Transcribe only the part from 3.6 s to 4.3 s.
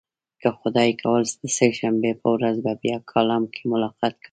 ملاقات کوو.